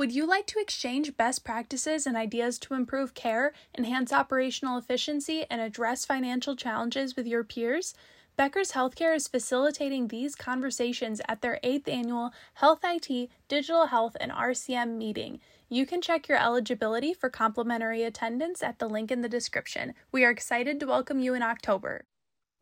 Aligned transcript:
Would 0.00 0.12
you 0.12 0.24
like 0.24 0.46
to 0.46 0.58
exchange 0.58 1.18
best 1.18 1.44
practices 1.44 2.06
and 2.06 2.16
ideas 2.16 2.58
to 2.60 2.72
improve 2.72 3.12
care, 3.12 3.52
enhance 3.76 4.14
operational 4.14 4.78
efficiency, 4.78 5.44
and 5.50 5.60
address 5.60 6.06
financial 6.06 6.56
challenges 6.56 7.16
with 7.16 7.26
your 7.26 7.44
peers? 7.44 7.92
Becker's 8.34 8.72
Healthcare 8.72 9.14
is 9.14 9.28
facilitating 9.28 10.08
these 10.08 10.34
conversations 10.34 11.20
at 11.28 11.42
their 11.42 11.60
8th 11.62 11.86
annual 11.86 12.32
Health 12.54 12.80
IT, 12.82 13.28
Digital 13.46 13.88
Health, 13.88 14.16
and 14.18 14.32
RCM 14.32 14.96
meeting. 14.96 15.38
You 15.68 15.84
can 15.84 16.00
check 16.00 16.28
your 16.28 16.38
eligibility 16.38 17.12
for 17.12 17.28
complimentary 17.28 18.02
attendance 18.02 18.62
at 18.62 18.78
the 18.78 18.88
link 18.88 19.10
in 19.10 19.20
the 19.20 19.28
description. 19.28 19.92
We 20.10 20.24
are 20.24 20.30
excited 20.30 20.80
to 20.80 20.86
welcome 20.86 21.20
you 21.20 21.34
in 21.34 21.42
October. 21.42 22.06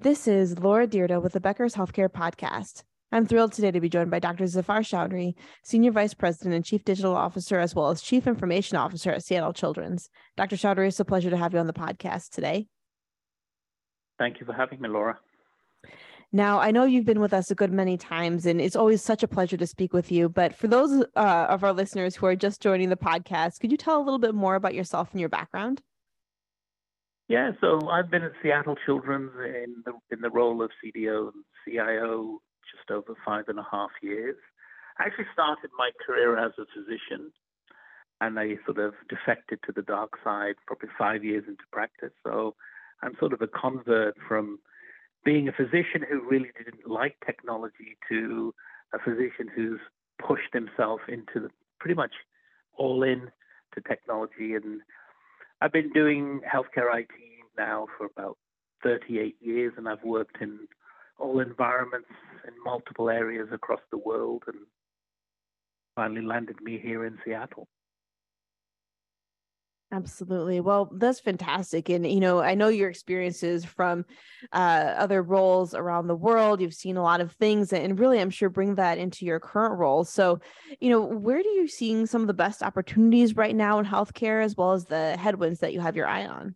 This 0.01 0.27
is 0.27 0.59
Laura 0.59 0.89
Dyrda 0.89 1.23
with 1.23 1.35
the 1.35 1.41
Becker's 1.41 1.77
Healthcare 1.77 2.09
Podcast. 2.09 2.83
I'm 3.11 3.25
thrilled 3.25 3.53
today 3.53 3.71
to 3.71 3.81
be 3.81 3.89
joined 3.89 4.11
by 4.11 4.19
Dr. 4.19 4.47
Zafar 4.47 4.81
Chaudry, 4.81 5.35
Senior 5.65 5.93
Vice 5.93 6.13
President 6.13 6.55
and 6.55 6.65
Chief 6.65 6.85
Digital 6.85 7.17
Officer, 7.17 7.59
as 7.59 7.75
well 7.75 7.89
as 7.89 8.03
Chief 8.03 8.27
Information 8.27 8.77
Officer 8.77 9.11
at 9.11 9.25
Seattle 9.25 9.55
Children's. 9.55 10.11
Dr. 10.37 10.57
Chaudry, 10.57 10.89
it's 10.89 11.01
a 11.01 11.07
pleasure 11.07 11.31
to 11.31 11.37
have 11.37 11.55
you 11.55 11.59
on 11.59 11.67
the 11.67 11.73
podcast 11.73 12.31
today. 12.31 12.67
Thank 14.19 14.41
you 14.41 14.47
for 14.47 14.53
having 14.53 14.81
me, 14.83 14.91
Laura. 14.91 15.19
Now, 16.33 16.61
I 16.61 16.71
know 16.71 16.85
you've 16.85 17.07
been 17.07 17.21
with 17.21 17.33
us 17.33 17.51
a 17.51 17.55
good 17.55 17.73
many 17.73 17.97
times, 17.97 18.45
and 18.45 18.61
it's 18.61 18.77
always 18.77 19.03
such 19.03 19.23
a 19.23 19.29
pleasure 19.29 19.57
to 19.57 19.67
speak 19.67 19.95
with 19.95 20.13
you. 20.13 20.29
But 20.29 20.55
for 20.55 20.69
those 20.69 21.03
uh, 21.17 21.47
of 21.49 21.65
our 21.65 21.73
listeners 21.73 22.15
who 22.15 22.27
are 22.27 22.37
just 22.37 22.61
joining 22.61 22.91
the 22.91 22.97
podcast, 22.97 23.61
could 23.61 23.71
you 23.71 23.79
tell 23.79 23.99
a 23.99 24.05
little 24.05 24.19
bit 24.19 24.35
more 24.35 24.55
about 24.55 24.75
yourself 24.75 25.09
and 25.13 25.21
your 25.21 25.31
background? 25.31 25.81
Yeah, 27.29 27.53
so 27.63 27.89
I've 27.89 28.11
been 28.11 28.23
at 28.23 28.33
Seattle 28.43 28.77
Children's 28.85 29.33
in 29.39 29.83
the 29.87 29.93
in 30.11 30.21
the 30.21 30.31
role 30.31 30.63
of 30.63 30.71
CDO 30.85 31.31
and 31.33 31.45
CIO 31.65 32.41
just 32.71 32.91
over 32.91 33.15
five 33.25 33.45
and 33.49 33.59
a 33.59 33.67
half 33.71 33.91
years. 34.03 34.37
I 34.99 35.05
actually 35.05 35.27
started 35.33 35.71
my 35.79 35.91
career 36.05 36.37
as 36.39 36.53
a 36.59 36.67
physician, 36.75 37.33
and 38.21 38.39
I 38.39 38.57
sort 38.65 38.79
of 38.79 38.95
defected 39.09 39.61
to 39.67 39.73
the 39.73 39.83
dark 39.83 40.13
side 40.25 40.55
probably 40.67 40.89
five 40.99 41.25
years 41.25 41.45
into 41.47 41.63
practice. 41.73 42.13
So 42.25 42.55
I'm 43.03 43.15
sort 43.19 43.33
of 43.33 43.43
a 43.43 43.47
convert 43.47 44.17
from 44.27 44.59
being 45.25 45.49
a 45.49 45.53
physician 45.53 46.05
who 46.09 46.29
really 46.29 46.51
didn't 46.57 46.89
like 46.89 47.17
technology 47.25 47.97
to 48.09 48.55
a 48.95 48.99
physician 48.99 49.49
who's 49.55 49.81
pushed 50.19 50.53
himself 50.53 51.01
into 51.09 51.41
the, 51.41 51.51
pretty 51.79 51.95
much 51.95 52.13
all 52.77 53.03
in 53.03 53.31
to 53.75 53.81
technology. 53.81 54.55
And 54.55 54.81
I've 55.61 55.73
been 55.73 55.91
doing 55.93 56.41
healthcare 56.41 56.93
IT 56.99 57.09
now 57.57 57.87
for 57.97 58.07
about 58.07 58.39
38 58.83 59.37
years, 59.41 59.75
and 59.77 59.89
I've 59.89 60.03
worked 60.05 60.39
in 60.41 60.61
all 61.19 61.41
environments 61.41 62.09
in 62.47 62.53
multiple 62.65 63.11
areas 63.11 63.49
across 63.53 63.81
the 63.91 63.99
world 63.99 64.45
and 64.47 64.57
finally 65.95 66.23
landed 66.23 66.61
me 66.63 66.79
here 66.79 67.05
in 67.05 67.19
Seattle. 67.25 67.67
Absolutely. 69.91 70.61
Well, 70.61 70.91
that's 70.93 71.19
fantastic. 71.19 71.89
And, 71.89 72.07
you 72.07 72.21
know, 72.21 72.41
I 72.41 72.55
know 72.55 72.69
your 72.69 72.91
experiences 72.91 73.65
from 73.65 74.05
uh, 74.53 74.95
other 74.97 75.23
roles 75.23 75.75
around 75.75 76.09
the 76.09 76.15
world. 76.15 76.61
You've 76.61 76.75
seen 76.75 76.99
a 76.99 77.03
lot 77.03 77.23
of 77.23 77.33
things 77.33 77.73
and 77.73 77.99
really, 77.99 78.21
I'm 78.21 78.29
sure, 78.29 78.51
bring 78.51 78.75
that 78.75 78.99
into 78.99 79.25
your 79.25 79.41
current 79.41 79.79
role. 79.79 80.05
So, 80.05 80.41
you 80.79 80.91
know, 80.91 81.01
where 81.01 81.43
do 81.43 81.49
you 81.49 81.67
seeing 81.67 82.05
some 82.05 82.21
of 82.21 82.27
the 82.27 82.35
best 82.35 82.63
opportunities 82.63 83.35
right 83.35 83.57
now 83.57 83.79
in 83.79 83.87
healthcare 83.87 84.45
as 84.45 84.55
well 84.57 84.73
as 84.73 84.85
the 84.85 85.17
headwinds 85.17 85.61
that 85.61 85.73
you 85.73 85.81
have 85.81 85.97
your 85.97 86.07
eye 86.07 86.27
on? 86.27 86.55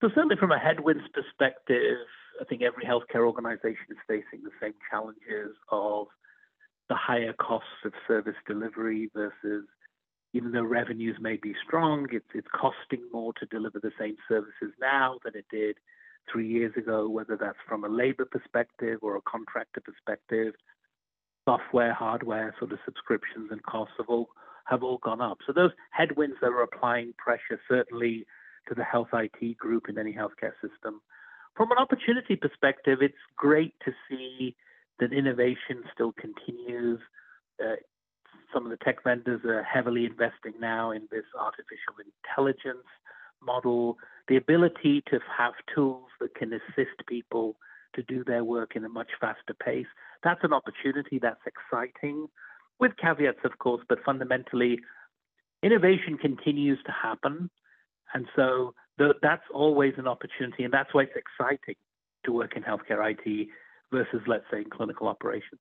So, 0.00 0.08
certainly 0.14 0.36
from 0.36 0.52
a 0.52 0.58
headwinds 0.58 1.04
perspective, 1.12 1.98
I 2.40 2.44
think 2.44 2.62
every 2.62 2.84
healthcare 2.84 3.26
organization 3.26 3.86
is 3.90 3.96
facing 4.06 4.44
the 4.44 4.50
same 4.60 4.74
challenges 4.90 5.56
of 5.70 6.06
the 6.88 6.94
higher 6.94 7.32
costs 7.34 7.84
of 7.84 7.92
service 8.06 8.36
delivery 8.46 9.10
versus 9.14 9.64
even 10.34 10.52
though 10.52 10.62
revenues 10.62 11.16
may 11.20 11.36
be 11.36 11.54
strong, 11.66 12.06
it's, 12.12 12.28
it's 12.34 12.48
costing 12.54 13.02
more 13.12 13.32
to 13.34 13.46
deliver 13.46 13.80
the 13.80 13.92
same 13.98 14.16
services 14.28 14.72
now 14.80 15.18
than 15.24 15.34
it 15.34 15.46
did 15.50 15.76
three 16.30 16.46
years 16.46 16.72
ago, 16.76 17.08
whether 17.08 17.36
that's 17.36 17.58
from 17.66 17.84
a 17.84 17.88
labor 17.88 18.26
perspective 18.26 18.98
or 19.02 19.16
a 19.16 19.22
contractor 19.22 19.80
perspective. 19.80 20.54
Software, 21.48 21.94
hardware, 21.94 22.54
sort 22.58 22.72
of 22.72 22.78
subscriptions 22.84 23.48
and 23.50 23.62
costs 23.62 23.94
have 23.96 24.08
all 24.08 24.28
have 24.66 24.82
all 24.82 24.98
gone 24.98 25.22
up. 25.22 25.38
So 25.46 25.54
those 25.54 25.70
headwinds 25.92 26.36
that 26.42 26.48
are 26.48 26.62
applying 26.62 27.14
pressure 27.16 27.58
certainly 27.66 28.26
to 28.68 28.74
the 28.74 28.84
health 28.84 29.08
IT 29.14 29.56
group 29.56 29.88
in 29.88 29.96
any 29.96 30.12
healthcare 30.12 30.52
system 30.60 31.00
from 31.58 31.72
an 31.72 31.78
opportunity 31.78 32.36
perspective, 32.36 33.00
it's 33.02 33.14
great 33.36 33.74
to 33.84 33.92
see 34.08 34.54
that 35.00 35.12
innovation 35.12 35.82
still 35.92 36.12
continues. 36.12 37.00
Uh, 37.60 37.74
some 38.54 38.64
of 38.64 38.70
the 38.70 38.78
tech 38.84 39.02
vendors 39.02 39.44
are 39.44 39.64
heavily 39.64 40.06
investing 40.06 40.54
now 40.60 40.92
in 40.92 41.08
this 41.10 41.24
artificial 41.38 41.96
intelligence 42.06 42.86
model, 43.42 43.98
the 44.28 44.36
ability 44.36 45.02
to 45.10 45.18
have 45.36 45.52
tools 45.74 46.06
that 46.20 46.34
can 46.36 46.52
assist 46.52 47.04
people 47.08 47.56
to 47.94 48.02
do 48.02 48.22
their 48.22 48.44
work 48.44 48.76
in 48.76 48.84
a 48.84 48.88
much 48.88 49.10
faster 49.20 49.54
pace. 49.54 49.86
That's 50.22 50.44
an 50.44 50.52
opportunity, 50.52 51.18
that's 51.18 51.40
exciting, 51.44 52.28
with 52.78 52.92
caveats, 52.96 53.40
of 53.44 53.58
course, 53.58 53.82
but 53.88 53.98
fundamentally, 54.04 54.78
innovation 55.64 56.18
continues 56.18 56.78
to 56.86 56.92
happen. 56.92 57.50
And 58.14 58.26
so 58.36 58.74
that's 58.98 59.42
always 59.52 59.94
an 59.96 60.06
opportunity, 60.06 60.64
and 60.64 60.72
that's 60.72 60.92
why 60.92 61.02
it's 61.04 61.16
exciting 61.16 61.76
to 62.24 62.32
work 62.32 62.56
in 62.56 62.62
healthcare 62.62 63.10
IT 63.10 63.48
versus, 63.92 64.20
let's 64.26 64.44
say, 64.50 64.58
in 64.58 64.70
clinical 64.70 65.08
operations. 65.08 65.60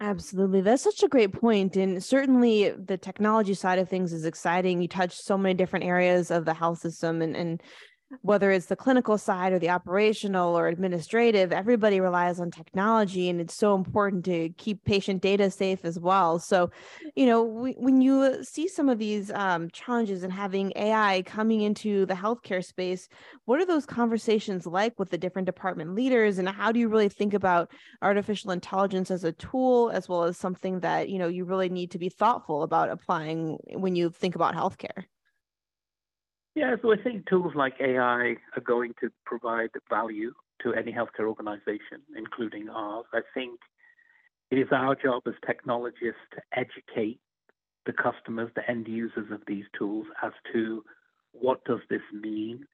Absolutely. 0.00 0.60
That's 0.60 0.82
such 0.82 1.02
a 1.02 1.08
great 1.08 1.32
point. 1.32 1.76
And 1.76 2.04
certainly 2.04 2.70
the 2.70 2.98
technology 2.98 3.54
side 3.54 3.78
of 3.78 3.88
things 3.88 4.12
is 4.12 4.26
exciting. 4.26 4.82
You 4.82 4.88
touch 4.88 5.14
so 5.14 5.38
many 5.38 5.54
different 5.54 5.86
areas 5.86 6.30
of 6.30 6.44
the 6.44 6.52
health 6.52 6.78
system 6.78 7.22
and, 7.22 7.34
and 7.34 7.62
whether 8.22 8.50
it's 8.50 8.66
the 8.66 8.76
clinical 8.76 9.18
side 9.18 9.52
or 9.52 9.58
the 9.58 9.70
operational 9.70 10.56
or 10.56 10.68
administrative, 10.68 11.52
everybody 11.52 12.00
relies 12.00 12.38
on 12.38 12.50
technology, 12.50 13.28
and 13.28 13.40
it's 13.40 13.54
so 13.54 13.74
important 13.74 14.24
to 14.24 14.50
keep 14.50 14.84
patient 14.84 15.22
data 15.22 15.50
safe 15.50 15.84
as 15.84 15.98
well. 15.98 16.38
So, 16.38 16.70
you 17.16 17.26
know, 17.26 17.42
we, 17.42 17.72
when 17.72 18.00
you 18.00 18.44
see 18.44 18.68
some 18.68 18.88
of 18.88 18.98
these 18.98 19.30
um, 19.32 19.68
challenges 19.70 20.22
and 20.22 20.32
having 20.32 20.72
AI 20.76 21.22
coming 21.26 21.62
into 21.62 22.06
the 22.06 22.14
healthcare 22.14 22.64
space, 22.64 23.08
what 23.44 23.60
are 23.60 23.66
those 23.66 23.86
conversations 23.86 24.66
like 24.66 24.98
with 24.98 25.10
the 25.10 25.18
different 25.18 25.46
department 25.46 25.94
leaders, 25.94 26.38
and 26.38 26.48
how 26.48 26.70
do 26.70 26.78
you 26.78 26.88
really 26.88 27.08
think 27.08 27.34
about 27.34 27.70
artificial 28.02 28.52
intelligence 28.52 29.10
as 29.10 29.24
a 29.24 29.32
tool, 29.32 29.90
as 29.90 30.08
well 30.08 30.24
as 30.24 30.36
something 30.36 30.80
that 30.80 31.08
you 31.08 31.18
know 31.18 31.28
you 31.28 31.44
really 31.44 31.68
need 31.68 31.90
to 31.90 31.98
be 31.98 32.08
thoughtful 32.08 32.62
about 32.62 32.90
applying 32.90 33.58
when 33.72 33.96
you 33.96 34.10
think 34.10 34.34
about 34.36 34.54
healthcare? 34.54 35.04
Yeah, 36.56 36.74
so 36.80 36.90
I 36.90 36.96
think 36.96 37.28
tools 37.28 37.52
like 37.54 37.74
AI 37.80 38.36
are 38.56 38.62
going 38.66 38.94
to 39.02 39.10
provide 39.26 39.68
value 39.90 40.32
to 40.62 40.72
any 40.72 40.90
healthcare 40.90 41.28
organization, 41.28 42.00
including 42.16 42.70
ours. 42.70 43.04
I 43.12 43.20
think 43.34 43.60
it 44.50 44.56
is 44.56 44.68
our 44.72 44.94
job 44.94 45.24
as 45.26 45.34
technologists 45.46 46.24
to 46.32 46.40
educate 46.58 47.20
the 47.84 47.92
customers, 47.92 48.50
the 48.56 48.68
end 48.70 48.88
users 48.88 49.30
of 49.30 49.42
these 49.46 49.66
tools 49.78 50.06
as 50.22 50.32
to 50.54 50.82
what 51.32 51.62
does 51.66 51.80
this 51.90 52.00
mean? 52.10 52.64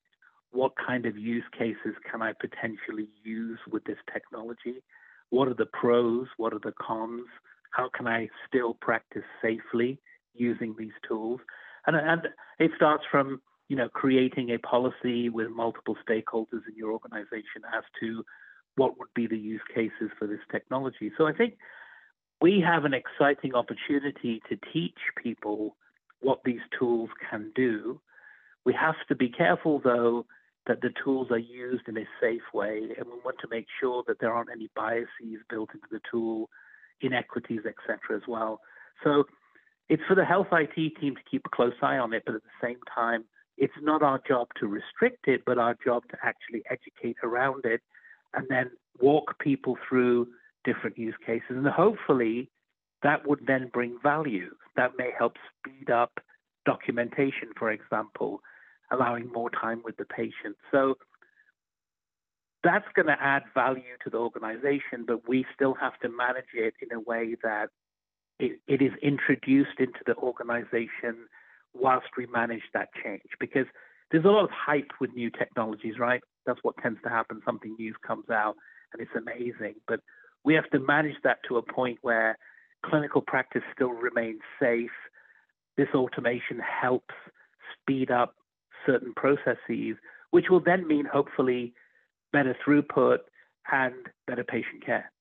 What 0.53 0.75
kind 0.77 1.05
of 1.05 1.19
use 1.19 1.45
cases 1.59 1.97
can 2.09 2.23
I 2.23 2.35
potentially 2.35 3.09
use 3.25 3.59
with 3.69 3.83
this 3.83 3.99
technology? 4.13 4.77
What 5.31 5.49
are 5.49 5.55
the 5.55 5.67
pros? 5.67 6.29
What 6.37 6.53
are 6.53 6.61
the 6.63 6.75
cons? 6.81 7.27
How 7.73 7.91
can 7.93 8.07
I 8.07 8.29
still 8.47 8.75
practice 8.75 9.25
safely 9.43 9.99
using 10.35 10.77
these 10.79 10.95
tools? 11.09 11.41
And, 11.89 11.97
and 11.97 12.29
it 12.61 12.71
starts 12.77 13.03
from 13.11 13.41
you 13.73 13.79
know, 13.79 13.89
creating 13.89 14.51
a 14.51 14.59
policy 14.59 15.31
with 15.31 15.49
multiple 15.49 15.97
stakeholders 16.07 16.61
in 16.69 16.77
your 16.77 16.93
organization 16.93 17.63
as 17.75 17.83
to 17.99 18.23
what 18.77 18.99
would 18.99 19.09
be 19.15 19.27
the 19.27 19.39
use 19.39 19.63
cases 19.75 20.11
for 20.19 20.27
this 20.27 20.41
technology. 20.51 21.11
So 21.17 21.27
I 21.27 21.33
think 21.33 21.55
we 22.43 22.61
have 22.61 22.85
an 22.85 22.93
exciting 22.93 23.55
opportunity 23.55 24.43
to 24.51 24.59
teach 24.75 24.99
people 25.23 25.75
what 26.21 26.41
these 26.45 26.61
tools 26.79 27.09
can 27.31 27.51
do. 27.55 27.99
We 28.67 28.75
have 28.75 28.97
to 29.09 29.15
be 29.15 29.31
careful, 29.31 29.81
though, 29.83 30.27
that 30.67 30.83
the 30.83 30.91
tools 31.03 31.29
are 31.31 31.39
used 31.39 31.89
in 31.89 31.97
a 31.97 32.05
safe 32.21 32.43
way, 32.53 32.77
and 32.99 33.07
we 33.07 33.21
want 33.25 33.39
to 33.41 33.49
make 33.51 33.69
sure 33.81 34.05
that 34.07 34.19
there 34.21 34.35
aren't 34.35 34.51
any 34.51 34.69
biases 34.77 35.41
built 35.49 35.71
into 35.73 35.89
the 35.91 36.01
tool, 36.11 36.51
inequities, 37.01 37.61
etc., 37.65 38.17
as 38.17 38.29
well. 38.29 38.61
So 39.03 39.25
it's 39.89 40.03
for 40.07 40.15
the 40.15 40.27
health 40.27 40.49
IT 40.53 40.75
team 41.01 41.17
to 41.17 41.23
keep 41.31 41.47
a 41.47 41.57
close 41.57 41.73
eye 41.81 41.97
on 41.97 42.13
it, 42.13 42.25
but 42.27 42.35
at 42.35 42.43
the 42.43 42.67
same 42.67 42.81
time, 42.95 43.25
it's 43.57 43.73
not 43.81 44.03
our 44.03 44.21
job 44.27 44.49
to 44.61 44.67
restrict 44.67 45.29
it, 45.29 45.43
but 45.45 45.59
our 45.59 45.77
job 45.85 46.03
to 46.11 46.17
actually 46.23 46.63
educate 46.71 47.17
around 47.23 47.65
it 47.65 47.81
and 48.35 48.47
then 48.49 48.71
walk 49.01 49.39
people 49.39 49.77
through 49.89 50.29
different 50.65 50.97
use 50.99 51.15
cases. 51.25 51.51
And 51.51 51.67
hopefully 51.67 52.51
that 53.03 53.27
would 53.27 53.41
then 53.47 53.71
bring 53.73 53.99
value. 54.03 54.51
That 54.77 54.93
may 54.97 55.11
help 55.17 55.35
speed 55.59 55.91
up 55.91 56.13
documentation, 56.65 57.51
for 57.59 57.71
example, 57.71 58.41
allowing 58.91 59.31
more 59.33 59.51
time 59.51 59.83
with 59.85 59.97
the 59.97 60.05
patient. 60.05 60.57
So 60.71 60.95
that's 62.63 62.87
going 62.95 63.07
to 63.07 63.21
add 63.21 63.43
value 63.55 63.97
to 64.05 64.11
the 64.11 64.19
organization, 64.19 65.05
but 65.07 65.29
we 65.29 65.45
still 65.55 65.75
have 65.75 65.99
to 66.01 66.09
manage 66.09 66.55
it 66.55 66.75
in 66.81 66.97
a 66.97 67.01
way 67.01 67.37
that 67.43 67.69
it, 68.39 68.61
it 68.69 68.81
is 68.81 68.93
introduced 69.03 69.79
into 69.79 69.99
the 70.07 70.15
organization 70.17 71.27
whilst 71.75 72.09
we 72.17 72.27
manage 72.27 72.63
that 72.75 72.89
change. 73.03 73.23
Because 73.41 73.67
there's 74.11 74.25
a 74.25 74.29
lot 74.29 74.45
of 74.45 74.51
hype 74.51 74.91
with 75.01 75.13
new 75.15 75.31
technologies, 75.31 75.99
right? 75.99 76.21
That's 76.47 76.61
what 76.63 76.77
tends 76.83 77.01
to 77.05 77.09
happen. 77.09 77.41
Something 77.45 77.77
new 77.79 77.95
comes 78.07 78.29
out 78.31 78.57
and 78.93 79.01
it's 79.01 79.11
amazing. 79.17 79.75
But 79.87 80.01
we 80.45 80.55
have 80.55 80.69
to 80.71 80.79
manage 80.79 81.17
that 81.25 81.39
to 81.49 81.57
a 81.57 81.63
point 81.63 81.99
where 82.03 82.37
clinical 82.85 83.23
practice 83.23 83.63
still 83.75 83.93
remains 83.93 84.41
safe. 84.61 84.91
This 85.77 85.89
automation 85.95 86.61
helps 86.61 87.15
speed 87.81 88.11
up 88.11 88.35
certain 88.85 89.15
processes, 89.15 89.97
which 90.31 90.47
will 90.51 90.61
then 90.61 90.87
mean 90.87 91.07
hopefully 91.07 91.73
better 92.33 92.57
throughput 92.67 93.19
and 93.71 93.95
better 94.27 94.45
patient 94.45 94.85
care. 94.85 95.12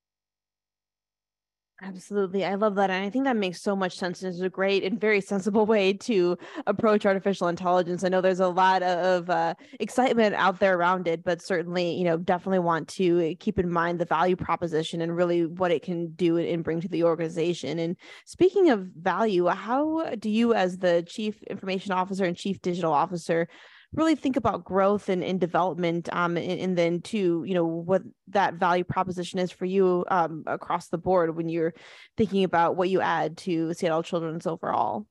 Absolutely. 1.83 2.45
I 2.45 2.53
love 2.53 2.75
that. 2.75 2.91
And 2.91 3.03
I 3.03 3.09
think 3.09 3.25
that 3.25 3.35
makes 3.35 3.59
so 3.59 3.75
much 3.75 3.97
sense. 3.97 4.21
It's 4.21 4.39
a 4.39 4.49
great 4.49 4.83
and 4.83 5.01
very 5.01 5.19
sensible 5.19 5.65
way 5.65 5.93
to 5.93 6.37
approach 6.67 7.07
artificial 7.07 7.47
intelligence. 7.47 8.03
I 8.03 8.09
know 8.09 8.21
there's 8.21 8.39
a 8.39 8.47
lot 8.47 8.83
of 8.83 9.27
uh, 9.31 9.55
excitement 9.79 10.35
out 10.35 10.59
there 10.59 10.77
around 10.77 11.07
it, 11.07 11.23
but 11.23 11.41
certainly, 11.41 11.95
you 11.95 12.03
know, 12.03 12.17
definitely 12.17 12.59
want 12.59 12.87
to 12.89 13.33
keep 13.39 13.57
in 13.57 13.67
mind 13.71 13.97
the 13.99 14.05
value 14.05 14.35
proposition 14.35 15.01
and 15.01 15.15
really 15.15 15.47
what 15.47 15.71
it 15.71 15.81
can 15.81 16.11
do 16.13 16.37
and 16.37 16.63
bring 16.63 16.81
to 16.81 16.87
the 16.87 17.03
organization. 17.03 17.79
And 17.79 17.97
speaking 18.25 18.69
of 18.69 18.81
value, 18.95 19.47
how 19.47 20.13
do 20.19 20.29
you, 20.29 20.53
as 20.53 20.77
the 20.77 21.03
chief 21.07 21.41
information 21.43 21.93
officer 21.93 22.25
and 22.25 22.37
chief 22.37 22.61
digital 22.61 22.93
officer, 22.93 23.47
really 23.93 24.15
think 24.15 24.37
about 24.37 24.63
growth 24.63 25.09
and, 25.09 25.23
and 25.23 25.39
development 25.39 26.07
um, 26.13 26.37
and, 26.37 26.59
and, 26.59 26.77
then 26.77 27.01
to 27.01 27.43
you 27.45 27.53
know 27.53 27.65
what 27.65 28.01
that 28.29 28.53
value 28.55 28.83
proposition 28.83 29.39
is 29.39 29.51
for 29.51 29.65
you 29.65 30.05
um, 30.09 30.43
across 30.47 30.87
the 30.87 30.97
board 30.97 31.35
when 31.35 31.49
you're 31.49 31.73
thinking 32.17 32.43
about 32.43 32.75
what 32.75 32.89
you 32.89 33.01
add 33.01 33.37
to 33.37 33.73
seattle 33.73 34.03
children's 34.03 34.47
overall. 34.47 35.05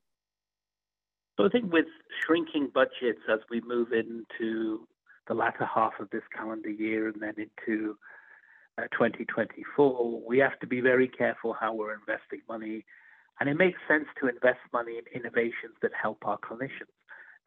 So 1.36 1.46
i 1.46 1.48
think 1.48 1.72
with 1.72 1.86
shrinking 2.24 2.70
budgets 2.72 3.20
as 3.30 3.40
we 3.50 3.60
move 3.60 3.92
into 3.92 4.86
the 5.28 5.34
latter 5.34 5.68
half 5.72 5.92
of 6.00 6.08
this 6.10 6.22
calendar 6.34 6.70
year 6.70 7.08
and 7.08 7.20
then 7.20 7.34
into 7.36 7.96
uh, 8.78 8.82
2024 8.92 10.22
we 10.26 10.38
have 10.38 10.58
to 10.60 10.66
be 10.66 10.80
very 10.80 11.08
careful 11.08 11.54
how 11.58 11.74
we're 11.74 11.94
investing 11.94 12.40
money. 12.48 12.84
And 13.38 13.48
it 13.48 13.54
makes 13.54 13.78
sense 13.88 14.04
to 14.20 14.28
invest 14.28 14.58
money 14.70 14.98
in 14.98 15.18
innovations 15.18 15.74
that 15.80 15.92
help 16.00 16.18
our 16.26 16.38
clinicians 16.38 16.92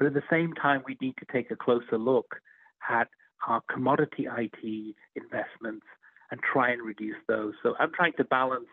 but 0.04 0.08
at 0.08 0.14
the 0.16 0.24
same 0.30 0.52
time, 0.54 0.84
we 0.86 0.98
need 1.00 1.16
to 1.18 1.26
take 1.32 1.50
a 1.50 1.56
closer 1.56 1.98
look 1.98 2.36
at 2.90 3.08
our 3.48 3.62
commodity 3.72 4.28
IT 4.28 4.96
investments 5.16 5.86
and 6.30 6.42
try 6.42 6.72
and 6.72 6.82
reduce 6.82 7.16
those. 7.30 7.54
So 7.64 7.74
I'm 7.80 7.94
trying 7.94 8.12
to 8.18 8.26
balance 8.26 8.68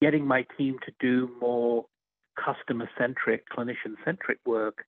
getting 0.00 0.24
my 0.24 0.46
team 0.56 0.76
to 0.86 0.92
do 1.00 1.28
more 1.40 1.86
customer 2.38 2.88
centric, 2.96 3.42
clinician 3.50 3.96
centric 4.04 4.38
work 4.46 4.84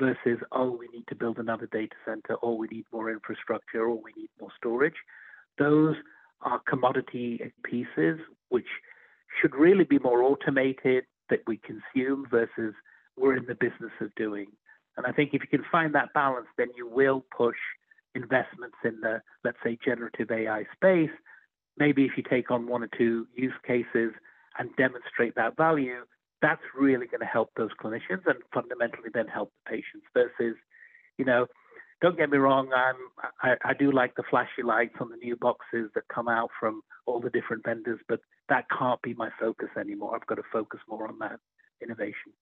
versus, 0.00 0.40
oh, 0.50 0.76
we 0.76 0.88
need 0.92 1.04
to 1.10 1.14
build 1.14 1.38
another 1.38 1.68
data 1.70 1.94
center, 2.04 2.34
or 2.42 2.58
we 2.58 2.66
need 2.72 2.86
more 2.92 3.08
infrastructure, 3.08 3.84
or 3.84 4.02
we 4.02 4.12
need 4.16 4.30
more 4.40 4.50
storage. 4.56 4.96
Those 5.58 5.94
are 6.42 6.60
commodity 6.68 7.52
pieces 7.62 8.18
which 8.48 8.66
should 9.40 9.54
really 9.54 9.84
be 9.84 10.00
more 10.00 10.24
automated 10.24 11.04
that 11.28 11.38
we 11.46 11.58
consume 11.58 12.26
versus 12.28 12.74
we're 13.20 13.36
in 13.36 13.46
the 13.46 13.54
business 13.54 13.92
of 14.00 14.14
doing. 14.16 14.46
And 14.96 15.06
I 15.06 15.12
think 15.12 15.30
if 15.32 15.42
you 15.42 15.48
can 15.48 15.64
find 15.70 15.94
that 15.94 16.12
balance, 16.14 16.46
then 16.58 16.68
you 16.76 16.88
will 16.88 17.24
push 17.36 17.56
investments 18.14 18.76
in 18.84 19.00
the, 19.00 19.22
let's 19.44 19.58
say, 19.64 19.78
generative 19.84 20.30
AI 20.30 20.64
space. 20.74 21.10
Maybe 21.78 22.04
if 22.04 22.12
you 22.16 22.24
take 22.28 22.50
on 22.50 22.66
one 22.66 22.82
or 22.82 22.88
two 22.98 23.26
use 23.34 23.54
cases 23.66 24.12
and 24.58 24.70
demonstrate 24.76 25.34
that 25.36 25.56
value, 25.56 26.04
that's 26.42 26.62
really 26.76 27.06
going 27.06 27.20
to 27.20 27.26
help 27.26 27.50
those 27.56 27.70
clinicians 27.82 28.26
and 28.26 28.38
fundamentally 28.52 29.10
then 29.12 29.28
help 29.28 29.52
the 29.64 29.70
patients 29.70 30.06
versus, 30.14 30.56
you 31.18 31.24
know, 31.24 31.46
don't 32.00 32.16
get 32.16 32.30
me 32.30 32.38
wrong, 32.38 32.70
I'm, 32.74 32.96
I, 33.42 33.70
I 33.70 33.74
do 33.74 33.92
like 33.92 34.14
the 34.16 34.22
flashy 34.30 34.62
lights 34.64 34.94
on 35.00 35.10
the 35.10 35.16
new 35.16 35.36
boxes 35.36 35.90
that 35.94 36.04
come 36.12 36.28
out 36.28 36.48
from 36.58 36.80
all 37.06 37.20
the 37.20 37.28
different 37.28 37.64
vendors, 37.64 38.00
but 38.08 38.20
that 38.48 38.64
can't 38.76 39.00
be 39.02 39.12
my 39.14 39.28
focus 39.38 39.68
anymore. 39.78 40.16
I've 40.16 40.26
got 40.26 40.36
to 40.36 40.42
focus 40.50 40.80
more 40.88 41.06
on 41.06 41.18
that 41.18 41.40
innovation. 41.82 42.32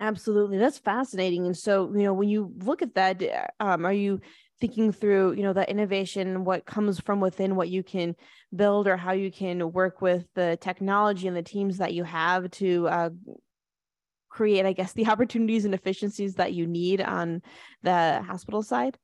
Absolutely. 0.00 0.56
That's 0.56 0.78
fascinating. 0.78 1.44
And 1.44 1.56
so, 1.56 1.92
you 1.94 2.04
know, 2.04 2.14
when 2.14 2.30
you 2.30 2.52
look 2.58 2.80
at 2.80 2.94
that, 2.94 3.22
uh, 3.22 3.46
um, 3.62 3.84
are 3.84 3.92
you 3.92 4.20
thinking 4.58 4.92
through, 4.92 5.32
you 5.32 5.42
know, 5.42 5.52
the 5.52 5.68
innovation, 5.68 6.44
what 6.44 6.64
comes 6.64 6.98
from 6.98 7.20
within, 7.20 7.54
what 7.54 7.68
you 7.68 7.82
can 7.82 8.16
build, 8.54 8.88
or 8.88 8.96
how 8.96 9.12
you 9.12 9.30
can 9.30 9.72
work 9.72 10.00
with 10.00 10.24
the 10.34 10.56
technology 10.60 11.28
and 11.28 11.36
the 11.36 11.42
teams 11.42 11.78
that 11.78 11.92
you 11.92 12.04
have 12.04 12.50
to 12.52 12.88
uh, 12.88 13.10
create, 14.30 14.64
I 14.64 14.72
guess, 14.72 14.94
the 14.94 15.06
opportunities 15.10 15.66
and 15.66 15.74
efficiencies 15.74 16.34
that 16.36 16.54
you 16.54 16.66
need 16.66 17.02
on 17.02 17.42
the 17.82 18.22
hospital 18.26 18.62
side? 18.62 18.96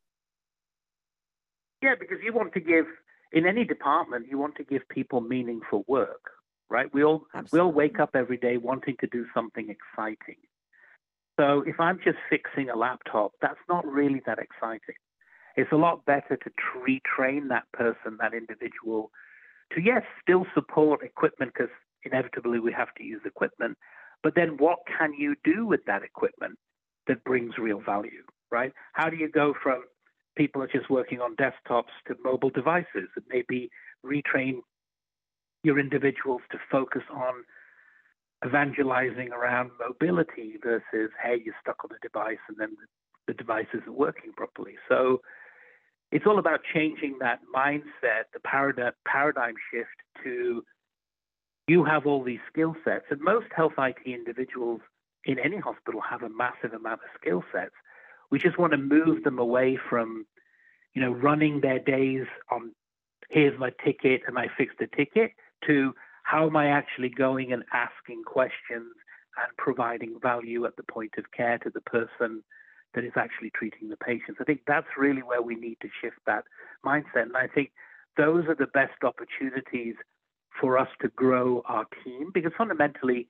Yeah, 1.82 1.94
because 2.00 2.18
you 2.24 2.32
want 2.32 2.54
to 2.54 2.60
give, 2.60 2.86
in 3.32 3.46
any 3.46 3.64
department, 3.64 4.28
you 4.30 4.38
want 4.38 4.56
to 4.56 4.64
give 4.64 4.88
people 4.88 5.20
meaningful 5.20 5.84
work, 5.86 6.22
right? 6.70 6.92
We 6.94 7.04
all 7.04 7.26
Absolutely. 7.34 7.58
we 7.58 7.60
all 7.60 7.72
wake 7.72 8.00
up 8.00 8.10
every 8.14 8.38
day 8.38 8.56
wanting 8.56 8.96
to 9.00 9.06
do 9.08 9.26
something 9.34 9.68
exciting. 9.68 10.36
So 11.38 11.62
if 11.66 11.78
I'm 11.78 11.98
just 12.02 12.18
fixing 12.30 12.70
a 12.70 12.76
laptop, 12.76 13.32
that's 13.42 13.60
not 13.68 13.86
really 13.86 14.22
that 14.26 14.38
exciting. 14.38 14.96
It's 15.56 15.72
a 15.72 15.76
lot 15.76 16.04
better 16.04 16.36
to 16.36 16.50
retrain 16.86 17.48
that 17.48 17.64
person, 17.72 18.18
that 18.20 18.34
individual, 18.34 19.10
to 19.72 19.80
yes, 19.80 20.02
still 20.22 20.46
support 20.54 21.02
equipment 21.02 21.52
because 21.54 21.72
inevitably 22.04 22.60
we 22.60 22.72
have 22.72 22.92
to 22.98 23.04
use 23.04 23.20
equipment. 23.24 23.76
But 24.22 24.34
then 24.34 24.56
what 24.58 24.78
can 24.98 25.12
you 25.14 25.34
do 25.44 25.66
with 25.66 25.80
that 25.86 26.02
equipment 26.02 26.58
that 27.06 27.24
brings 27.24 27.58
real 27.58 27.80
value, 27.80 28.22
right? 28.50 28.72
How 28.92 29.08
do 29.08 29.16
you 29.16 29.30
go 29.30 29.54
from 29.62 29.84
people 30.36 30.62
are 30.62 30.68
just 30.68 30.90
working 30.90 31.20
on 31.20 31.36
desktops 31.36 31.94
to 32.06 32.14
mobile 32.22 32.50
devices 32.50 33.08
and 33.16 33.24
maybe 33.28 33.70
retrain 34.04 34.60
your 35.62 35.78
individuals 35.78 36.42
to 36.52 36.58
focus 36.70 37.02
on 37.12 37.44
evangelizing 38.46 39.32
around 39.32 39.70
mobility 39.80 40.54
versus, 40.62 41.10
hey, 41.22 41.40
you're 41.44 41.54
stuck 41.60 41.84
on 41.84 41.90
a 41.90 41.98
device 42.06 42.38
and 42.48 42.56
then 42.58 42.76
the, 43.26 43.34
device 43.34 43.66
isn't 43.74 43.96
working 43.96 44.32
properly. 44.36 44.74
So 44.88 45.20
it's 46.12 46.26
all 46.26 46.38
about 46.38 46.60
changing 46.72 47.16
that 47.20 47.40
mindset, 47.54 48.30
the 48.32 48.40
paradigm, 48.44 48.92
paradigm 49.06 49.54
shift 49.72 49.90
to 50.24 50.62
you 51.66 51.84
have 51.84 52.06
all 52.06 52.22
these 52.22 52.38
skill 52.50 52.76
sets. 52.84 53.06
And 53.10 53.20
most 53.20 53.46
health 53.54 53.72
IT 53.76 53.96
individuals 54.06 54.80
in 55.24 55.38
any 55.40 55.58
hospital 55.58 56.00
have 56.08 56.22
a 56.22 56.28
massive 56.28 56.72
amount 56.72 57.00
of 57.00 57.08
skill 57.20 57.42
sets. 57.52 57.74
We 58.30 58.38
just 58.38 58.58
want 58.58 58.72
to 58.72 58.78
move 58.78 59.24
them 59.24 59.38
away 59.40 59.78
from, 59.90 60.26
you 60.94 61.02
know, 61.02 61.10
running 61.10 61.60
their 61.60 61.80
days 61.80 62.26
on 62.50 62.72
here's 63.28 63.58
my 63.58 63.70
ticket 63.84 64.22
and 64.28 64.38
I 64.38 64.46
fixed 64.56 64.78
the 64.78 64.86
ticket 64.96 65.32
to 65.66 65.92
how 66.26 66.44
am 66.44 66.56
I 66.56 66.66
actually 66.66 67.08
going 67.08 67.52
and 67.52 67.62
asking 67.72 68.24
questions 68.24 68.92
and 69.38 69.56
providing 69.58 70.18
value 70.20 70.66
at 70.66 70.74
the 70.76 70.82
point 70.82 71.12
of 71.18 71.30
care 71.30 71.56
to 71.58 71.70
the 71.72 71.80
person 71.82 72.42
that 72.94 73.04
is 73.04 73.12
actually 73.14 73.50
treating 73.50 73.88
the 73.88 73.96
patients? 73.96 74.38
I 74.40 74.44
think 74.44 74.62
that's 74.66 74.88
really 74.98 75.22
where 75.22 75.40
we 75.40 75.54
need 75.54 75.76
to 75.82 75.88
shift 76.02 76.16
that 76.26 76.42
mindset. 76.84 77.22
And 77.22 77.36
I 77.36 77.46
think 77.46 77.70
those 78.16 78.44
are 78.48 78.56
the 78.56 78.66
best 78.66 79.04
opportunities 79.04 79.94
for 80.60 80.76
us 80.78 80.88
to 81.02 81.08
grow 81.14 81.62
our 81.66 81.86
team 82.02 82.32
because 82.34 82.50
fundamentally, 82.58 83.28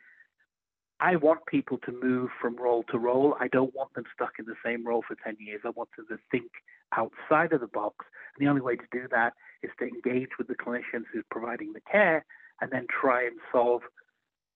I 0.99 1.17
want 1.17 1.45
people 1.45 1.77
to 1.85 1.93
move 2.03 2.31
from 2.41 2.57
role 2.57 2.83
to 2.91 2.99
role. 2.99 3.37
I 3.39 3.49
don't 3.49 3.75
want 3.75 3.93
them 3.93 4.05
stuck 4.15 4.39
in 4.39 4.47
the 4.47 4.55
same 4.65 4.87
role 4.87 5.05
for 5.07 5.19
10 5.23 5.37
years. 5.39 5.61
I 5.67 5.71
want 5.77 5.91
them 5.99 6.07
to 6.09 6.17
think 6.31 6.51
outside 6.97 7.53
of 7.53 7.61
the 7.61 7.67
box. 7.67 8.07
And 8.35 8.47
the 8.47 8.49
only 8.49 8.63
way 8.63 8.77
to 8.77 8.87
do 8.91 9.07
that 9.11 9.35
is 9.63 9.71
to 9.81 9.85
engage 9.85 10.31
with 10.39 10.49
the 10.49 10.55
clinicians 10.55 11.05
who's 11.13 11.25
providing 11.31 11.75
the 11.75 11.83
care 11.93 12.25
and 12.61 12.71
then 12.71 12.87
try 12.89 13.25
and 13.25 13.37
solve 13.53 13.83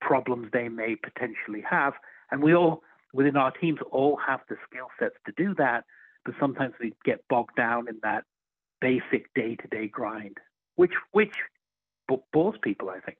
problems 0.00 0.48
they 0.52 0.68
may 0.68 0.96
potentially 0.96 1.62
have. 1.68 1.94
And 2.30 2.42
we 2.42 2.54
all, 2.54 2.82
within 3.12 3.36
our 3.36 3.50
teams, 3.50 3.80
all 3.90 4.18
have 4.26 4.40
the 4.48 4.56
skill 4.68 4.88
sets 4.98 5.16
to 5.26 5.32
do 5.36 5.54
that, 5.56 5.84
but 6.24 6.34
sometimes 6.40 6.74
we 6.80 6.94
get 7.04 7.20
bogged 7.28 7.56
down 7.56 7.88
in 7.88 7.98
that 8.02 8.24
basic 8.80 9.32
day 9.34 9.56
to 9.56 9.68
day 9.68 9.88
grind, 9.88 10.38
which, 10.76 10.92
which 11.12 11.34
bores 12.32 12.56
people, 12.62 12.90
I 12.90 13.00
think 13.00 13.18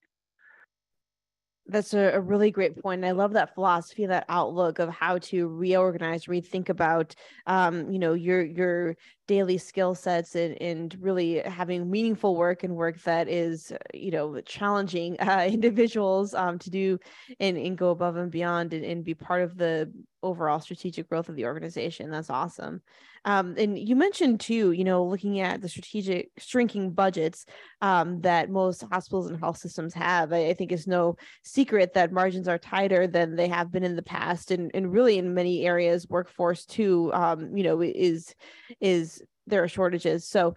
that's 1.71 1.95
a, 1.95 2.13
a, 2.15 2.21
really 2.21 2.51
great 2.51 2.81
point. 2.83 3.05
I 3.05 3.13
love 3.13 3.33
that 3.35 3.55
philosophy, 3.55 4.07
that 4.07 4.25
outlook 4.29 4.79
of 4.79 4.89
how 4.89 5.19
to 5.19 5.49
reorganize, 5.49 6.25
rethink 6.27 6.69
about, 6.69 7.15
um, 7.47 7.91
you 7.91 7.99
know, 7.99 8.15
your 8.15 8.43
your 8.43 8.97
daily 9.31 9.59
skill 9.59 9.95
sets 9.95 10.35
and, 10.35 10.61
and 10.61 10.97
really 11.01 11.39
having 11.39 11.89
meaningful 11.89 12.35
work 12.35 12.65
and 12.65 12.75
work 12.75 13.01
that 13.03 13.29
is 13.29 13.73
you 13.95 14.11
know 14.11 14.41
challenging 14.41 15.17
uh, 15.21 15.47
individuals 15.49 16.35
um, 16.35 16.59
to 16.59 16.69
do 16.69 16.99
and, 17.39 17.57
and 17.57 17.79
go 17.79 17.91
above 17.91 18.17
and 18.17 18.33
beyond 18.33 18.73
and, 18.73 18.85
and 18.85 19.05
be 19.05 19.15
part 19.15 19.43
of 19.43 19.57
the 19.57 19.89
overall 20.25 20.59
strategic 20.59 21.09
growth 21.09 21.29
of 21.29 21.37
the 21.37 21.45
organization 21.45 22.11
that's 22.11 22.29
awesome 22.29 22.83
um, 23.25 23.55
and 23.59 23.79
you 23.79 23.97
mentioned 23.97 24.41
too, 24.41 24.73
you 24.73 24.85
know, 24.85 25.05
looking 25.05 25.41
at 25.41 25.61
the 25.61 25.69
strategic 25.69 26.31
shrinking 26.39 26.93
budgets 26.93 27.45
um, 27.83 28.21
that 28.23 28.51
most 28.51 28.85
hospitals 28.91 29.29
and 29.29 29.39
health 29.39 29.59
systems 29.59 29.93
have. 29.95 30.33
I, 30.33 30.49
I, 30.49 30.55
think 30.55 30.73
it's 30.73 30.87
no 30.87 31.17
secret 31.43 31.93
that 31.95 32.13
margins 32.13 32.49
are 32.49 32.59
tighter 32.59 33.07
than 33.07 33.37
they 33.37 33.49
have 33.49 33.71
been 33.71 33.85
in 33.85 33.97
the 33.97 34.03
past, 34.03 34.51
and 34.51 34.71
and 34.73 34.93
really 34.93 35.19
in 35.19 35.35
many 35.35 35.67
areas, 35.67 36.09
workforce 36.09 36.65
too, 36.65 37.13
um, 37.13 37.55
you 37.55 37.63
know, 37.63 37.83
is 37.83 38.35
is 38.81 39.20
there 39.47 39.63
are 39.63 39.69
shortages. 39.69 40.27
So 40.27 40.55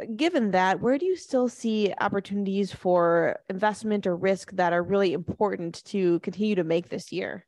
uh, 0.00 0.04
given 0.16 0.52
that 0.52 0.80
where 0.80 0.98
do 0.98 1.06
you 1.06 1.16
still 1.16 1.48
see 1.48 1.92
opportunities 2.00 2.72
for 2.72 3.40
investment 3.48 4.06
or 4.06 4.16
risk 4.16 4.52
that 4.52 4.72
are 4.72 4.82
really 4.82 5.12
important 5.12 5.84
to 5.86 6.20
continue 6.20 6.54
to 6.54 6.62
make 6.62 6.90
this 6.90 7.10
year 7.10 7.44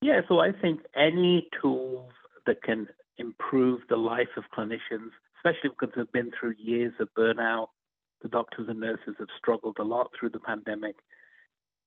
yeah 0.00 0.20
so 0.28 0.38
i 0.38 0.52
think 0.52 0.80
any 0.94 1.48
tools 1.60 2.12
that 2.46 2.62
can 2.62 2.86
improve 3.18 3.80
the 3.88 3.96
life 3.96 4.28
of 4.36 4.44
clinicians, 4.56 5.10
especially 5.36 5.70
because 5.70 5.90
they've 5.96 6.12
been 6.12 6.30
through 6.38 6.54
years 6.58 6.92
of 7.00 7.08
burnout. 7.16 7.68
The 8.22 8.28
doctors 8.28 8.68
and 8.68 8.80
nurses 8.80 9.14
have 9.18 9.28
struggled 9.38 9.76
a 9.78 9.84
lot 9.84 10.10
through 10.18 10.30
the 10.30 10.40
pandemic. 10.40 10.96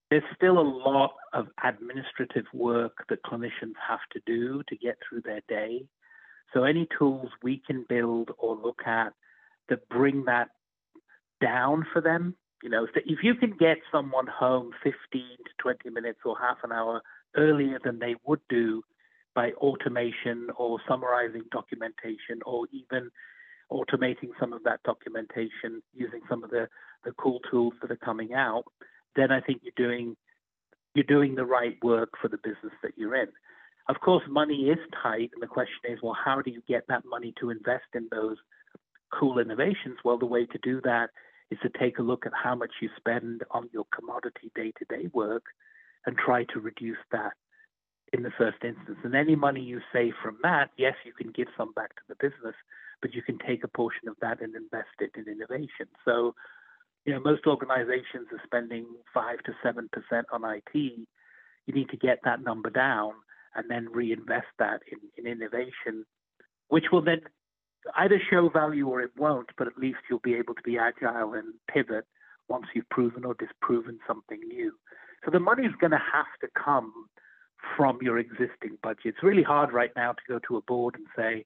There's 0.10 0.24
still 0.36 0.58
a 0.60 0.62
lot 0.62 1.16
of 1.34 1.48
administrative 1.64 2.46
work 2.54 2.94
that 3.10 3.24
clinicians 3.24 3.74
have 3.88 4.00
to 4.14 4.22
do 4.26 4.62
to 4.70 4.76
get 4.78 4.98
through 5.08 5.22
their 5.24 5.42
day. 5.50 5.86
So, 6.54 6.64
any 6.64 6.88
tools 6.98 7.30
we 7.44 7.62
can 7.66 7.86
build 7.88 8.32
or 8.38 8.56
look 8.56 8.82
at 8.86 9.14
that 9.70 9.88
bring 9.90 10.26
that 10.26 10.50
down 11.42 11.86
for 11.92 12.02
them, 12.02 12.36
you 12.64 12.70
know, 12.70 12.88
if 12.96 13.20
you 13.24 13.36
can 13.36 13.52
get 13.52 13.78
someone 13.92 14.28
home 14.28 14.72
15 14.84 14.94
to 15.14 15.52
20 15.60 15.90
minutes 15.90 16.20
or 16.26 16.36
half 16.40 16.58
an 16.64 16.72
hour 16.72 17.02
earlier 17.36 17.80
than 17.84 18.00
they 18.00 18.16
would 18.26 18.42
do 18.50 18.82
by 19.36 19.52
automation 19.52 20.48
or 20.58 20.80
summarizing 20.88 21.44
documentation 21.52 22.40
or 22.46 22.66
even 22.72 23.12
automating 23.72 24.30
some 24.40 24.54
of 24.54 24.64
that 24.64 24.82
documentation 24.84 25.84
using 25.94 26.22
some 26.28 26.44
of 26.44 26.50
the, 26.50 26.68
the 27.06 27.12
cool 27.12 27.40
tools 27.52 27.74
that 27.82 27.92
are 27.92 27.98
coming 27.98 28.34
out, 28.34 28.64
then 29.16 29.32
I 29.32 29.42
think 29.42 29.62
you're 29.64 29.88
doing 29.90 30.16
you're 30.96 31.04
doing 31.04 31.36
the 31.36 31.46
right 31.46 31.78
work 31.84 32.10
for 32.20 32.28
the 32.28 32.38
business 32.38 32.74
that 32.82 32.94
you're 32.98 33.16
in. 33.16 33.28
Of 33.90 34.02
course, 34.02 34.24
money 34.28 34.70
is 34.70 34.80
tight, 35.02 35.32
and 35.34 35.42
the 35.42 35.48
question 35.48 35.80
is, 35.90 36.00
well, 36.04 36.18
how 36.26 36.42
do 36.42 36.52
you 36.52 36.62
get 36.68 36.88
that 36.88 37.06
money 37.06 37.34
to 37.40 37.50
invest 37.50 37.86
in 37.94 38.08
those 38.12 38.38
cool 39.18 39.40
innovations? 39.40 39.98
Well, 40.04 40.18
the 40.18 40.26
way 40.26 40.46
to 40.46 40.58
do 40.62 40.82
that 40.82 41.10
is 41.52 41.60
to 41.62 41.70
take 41.80 41.98
a 41.98 42.02
look 42.02 42.26
at 42.26 42.34
how 42.34 42.56
much 42.56 42.72
you 42.82 42.90
spend 42.98 43.44
on 43.52 43.70
your 43.72 43.86
commodity 43.96 44.52
day-to-day 44.56 45.10
work 45.14 45.44
and 46.06 46.18
try 46.18 46.44
to 46.54 46.60
reduce 46.60 46.98
that 47.12 47.34
in 48.12 48.24
the 48.24 48.32
first 48.38 48.58
instance. 48.64 48.98
And 49.04 49.16
any 49.16 49.36
money 49.36 49.62
you 49.62 49.80
save 49.94 50.14
from 50.22 50.38
that, 50.44 50.72
yes, 50.78 50.96
you 51.06 51.14
can 51.14 51.32
give 51.32 51.48
some 51.56 51.72
back 51.74 51.96
to 51.96 52.02
the 52.10 52.16
business, 52.16 52.56
but 53.02 53.14
you 53.14 53.22
can 53.22 53.38
take 53.38 53.64
a 53.64 53.70
portion 53.70 54.10
of 54.10 54.16
that 54.22 54.42
and 54.42 54.54
invest 54.54 55.00
it 55.00 55.12
in 55.16 55.32
innovation. 55.32 55.88
So, 56.04 56.36
you 57.06 57.14
know, 57.14 57.22
most 57.22 57.48
organizations 57.48 58.28
are 58.34 58.42
spending 58.46 58.86
five 59.14 59.40
to 59.44 59.54
seven 59.64 59.90
percent 59.94 60.28
on 60.34 60.44
IT. 60.44 60.74
You 60.74 61.74
need 61.74 61.90
to 61.90 61.98
get 61.98 62.20
that 62.26 62.44
number 62.44 62.70
down 62.70 63.14
and 63.56 63.70
then 63.70 63.88
reinvest 63.92 64.48
that 64.60 64.82
in, 64.92 65.00
in 65.18 65.32
innovation, 65.32 66.06
which 66.70 66.86
will 66.92 67.02
then 67.02 67.22
either 67.96 68.22
show 68.30 68.50
value 68.50 68.88
or 68.88 69.02
it 69.02 69.12
won't, 69.18 69.50
but 69.58 69.68
at 69.68 69.78
least 69.78 70.00
you'll 70.10 70.20
be 70.20 70.36
able 70.36 70.54
to 70.54 70.62
be 70.64 70.78
agile 70.78 71.34
and 71.34 71.54
pivot 71.72 72.06
once 72.50 72.66
you've 72.74 72.90
proven 72.90 73.26
or 73.26 73.36
disproven 73.36 74.00
something 74.08 74.40
new. 74.48 74.74
So 75.26 75.32
the 75.32 75.40
money 75.40 75.66
is 75.66 75.74
going 75.80 75.92
to 75.92 75.98
have 76.14 76.26
to 76.42 76.48
come 76.62 76.92
from 77.76 78.00
your 78.02 78.18
existing 78.18 78.78
budget. 78.84 79.06
It's 79.06 79.24
really 79.24 79.44
hard 79.44 79.74
right 79.74 79.92
now 79.96 80.14
to 80.14 80.22
go 80.28 80.40
to 80.48 80.58
a 80.58 80.62
board 80.62 80.96
and 80.96 81.06
say, 81.16 81.46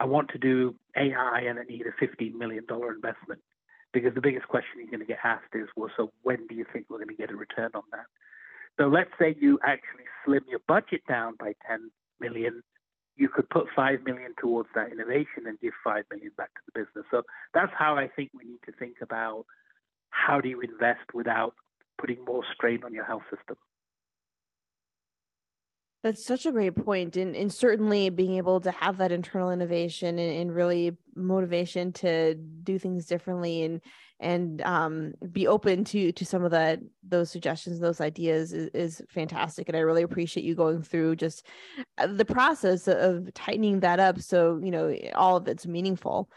I 0.00 0.04
want 0.04 0.30
to 0.30 0.38
do 0.38 0.74
AI 0.96 1.44
and 1.48 1.58
I 1.58 1.62
need 1.64 1.84
a 1.86 2.04
$15 2.04 2.34
million 2.34 2.64
investment. 2.68 3.40
Because 3.92 4.14
the 4.14 4.20
biggest 4.20 4.48
question 4.48 4.78
you're 4.78 4.90
going 4.90 5.00
to 5.00 5.06
get 5.06 5.18
asked 5.24 5.54
is, 5.54 5.68
well, 5.76 5.90
so 5.96 6.10
when 6.22 6.46
do 6.48 6.54
you 6.54 6.66
think 6.70 6.86
we're 6.88 6.98
going 6.98 7.08
to 7.08 7.14
get 7.14 7.30
a 7.30 7.36
return 7.36 7.70
on 7.74 7.82
that? 7.92 8.04
So 8.78 8.88
let's 8.88 9.10
say 9.18 9.34
you 9.38 9.58
actually 9.64 10.04
slim 10.24 10.42
your 10.48 10.60
budget 10.68 11.02
down 11.08 11.34
by 11.38 11.54
10 11.68 11.90
million, 12.20 12.62
you 13.16 13.28
could 13.28 13.48
put 13.48 13.66
5 13.74 14.02
million 14.04 14.34
towards 14.38 14.68
that 14.74 14.92
innovation 14.92 15.46
and 15.46 15.58
give 15.60 15.72
5 15.82 16.04
million 16.10 16.32
back 16.36 16.52
to 16.54 16.60
the 16.66 16.80
business. 16.80 17.06
So 17.10 17.22
that's 17.54 17.72
how 17.76 17.96
I 17.96 18.08
think 18.08 18.30
we 18.34 18.44
need 18.44 18.60
to 18.66 18.72
think 18.72 18.96
about 19.00 19.46
how 20.10 20.40
do 20.40 20.48
you 20.48 20.60
invest 20.60 21.14
without 21.14 21.54
putting 21.98 22.24
more 22.24 22.42
strain 22.54 22.84
on 22.84 22.92
your 22.92 23.04
health 23.04 23.22
system. 23.34 23.56
That's 26.06 26.24
such 26.24 26.46
a 26.46 26.52
great 26.52 26.76
point. 26.76 27.16
And, 27.16 27.34
and 27.34 27.52
certainly 27.52 28.10
being 28.10 28.36
able 28.36 28.60
to 28.60 28.70
have 28.70 28.98
that 28.98 29.10
internal 29.10 29.50
innovation 29.50 30.20
and, 30.20 30.36
and 30.38 30.54
really 30.54 30.96
motivation 31.16 31.92
to 31.94 32.36
do 32.36 32.78
things 32.78 33.06
differently 33.06 33.64
and 33.64 33.80
and 34.20 34.62
um, 34.62 35.14
be 35.32 35.48
open 35.48 35.82
to 35.86 36.12
to 36.12 36.24
some 36.24 36.44
of 36.44 36.52
that 36.52 36.78
those 37.02 37.28
suggestions, 37.28 37.80
those 37.80 38.00
ideas 38.00 38.52
is, 38.52 38.70
is 38.72 39.02
fantastic. 39.08 39.68
And 39.68 39.76
I 39.76 39.80
really 39.80 40.02
appreciate 40.02 40.46
you 40.46 40.54
going 40.54 40.80
through 40.80 41.16
just 41.16 41.44
uh, 41.98 42.06
the 42.06 42.24
process 42.24 42.86
of 42.86 43.34
tightening 43.34 43.80
that 43.80 43.98
up 43.98 44.20
so 44.20 44.60
you 44.62 44.70
know 44.70 44.96
all 45.16 45.36
of 45.38 45.48
it's 45.48 45.66
meaningful 45.66 46.30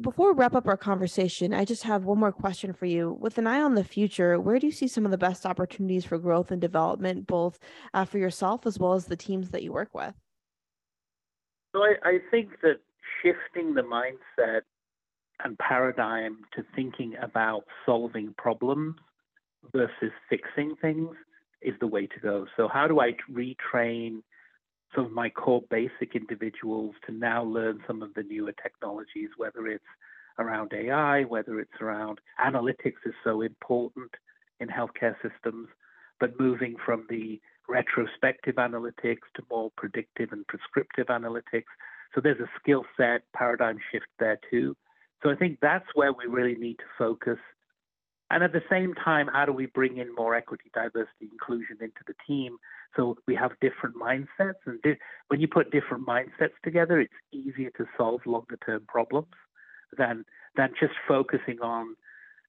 before 0.00 0.32
we 0.32 0.38
wrap 0.38 0.54
up 0.54 0.68
our 0.68 0.76
conversation, 0.76 1.52
I 1.52 1.64
just 1.64 1.82
have 1.82 2.04
one 2.04 2.18
more 2.18 2.32
question 2.32 2.72
for 2.72 2.86
you. 2.86 3.16
With 3.20 3.38
an 3.38 3.46
eye 3.46 3.60
on 3.60 3.74
the 3.74 3.84
future, 3.84 4.38
where 4.38 4.58
do 4.58 4.66
you 4.66 4.72
see 4.72 4.86
some 4.86 5.04
of 5.04 5.10
the 5.10 5.18
best 5.18 5.44
opportunities 5.44 6.04
for 6.04 6.18
growth 6.18 6.50
and 6.50 6.60
development, 6.60 7.26
both 7.26 7.58
uh, 7.92 8.04
for 8.04 8.18
yourself 8.18 8.66
as 8.66 8.78
well 8.78 8.94
as 8.94 9.06
the 9.06 9.16
teams 9.16 9.50
that 9.50 9.62
you 9.62 9.72
work 9.72 9.92
with? 9.94 10.14
So 11.74 11.82
I, 11.82 11.94
I 12.04 12.18
think 12.30 12.60
that 12.62 12.80
shifting 13.22 13.74
the 13.74 13.82
mindset 13.82 14.62
and 15.44 15.58
paradigm 15.58 16.38
to 16.54 16.64
thinking 16.76 17.14
about 17.20 17.64
solving 17.84 18.34
problems 18.38 18.96
versus 19.72 20.12
fixing 20.28 20.76
things 20.80 21.16
is 21.60 21.74
the 21.80 21.86
way 21.86 22.06
to 22.06 22.20
go. 22.20 22.46
So, 22.56 22.68
how 22.68 22.86
do 22.86 23.00
I 23.00 23.14
retrain 23.30 24.22
some 24.94 25.06
of 25.06 25.12
my 25.12 25.30
core 25.30 25.62
basic 25.70 26.14
individuals 26.14 26.94
to 27.06 27.12
now 27.12 27.42
learn 27.42 27.80
some 27.86 28.02
of 28.02 28.12
the 28.14 28.22
newer 28.22 28.52
technologies, 28.62 29.30
whether 29.36 29.66
it's 29.66 29.84
around 30.38 30.72
AI, 30.74 31.24
whether 31.24 31.60
it's 31.60 31.80
around 31.80 32.20
analytics 32.44 33.00
is 33.04 33.14
so 33.24 33.42
important 33.42 34.10
in 34.60 34.68
healthcare 34.68 35.14
systems, 35.22 35.68
but 36.20 36.38
moving 36.38 36.76
from 36.84 37.06
the 37.08 37.40
retrospective 37.68 38.56
analytics 38.56 39.24
to 39.34 39.42
more 39.50 39.70
predictive 39.76 40.32
and 40.32 40.46
prescriptive 40.46 41.06
analytics. 41.06 41.70
So 42.14 42.20
there's 42.20 42.40
a 42.40 42.50
skill 42.60 42.84
set 42.96 43.22
paradigm 43.34 43.78
shift 43.90 44.06
there 44.18 44.38
too. 44.50 44.76
So 45.22 45.30
I 45.30 45.36
think 45.36 45.58
that's 45.62 45.86
where 45.94 46.12
we 46.12 46.26
really 46.26 46.56
need 46.56 46.78
to 46.78 46.84
focus. 46.98 47.38
And 48.32 48.42
at 48.42 48.52
the 48.52 48.62
same 48.68 48.94
time, 48.94 49.28
how 49.32 49.44
do 49.44 49.52
we 49.52 49.66
bring 49.66 49.98
in 49.98 50.12
more 50.14 50.34
equity, 50.34 50.70
diversity, 50.74 51.28
inclusion 51.30 51.76
into 51.80 52.02
the 52.06 52.14
team 52.26 52.58
so 52.96 53.16
we 53.26 53.34
have 53.34 53.52
different 53.60 53.96
mindsets, 53.96 54.60
and 54.66 54.80
di- 54.82 54.98
when 55.28 55.40
you 55.40 55.48
put 55.48 55.70
different 55.70 56.06
mindsets 56.06 56.52
together, 56.62 57.00
it's 57.00 57.12
easier 57.32 57.70
to 57.78 57.86
solve 57.96 58.20
longer 58.26 58.58
term 58.64 58.84
problems 58.86 59.32
than 59.96 60.24
than 60.56 60.70
just 60.78 60.92
focusing 61.08 61.60
on 61.62 61.96